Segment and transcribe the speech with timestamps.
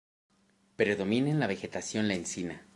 [0.77, 2.63] Predomina en la vegetación la encina.